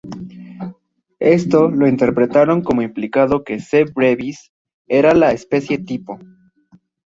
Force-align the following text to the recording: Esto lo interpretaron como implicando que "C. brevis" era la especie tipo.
Esto 1.19 1.69
lo 1.69 1.87
interpretaron 1.87 2.63
como 2.63 2.81
implicando 2.81 3.43
que 3.43 3.59
"C. 3.59 3.83
brevis" 3.85 4.51
era 4.87 5.13
la 5.13 5.31
especie 5.31 5.77
tipo. 5.77 6.17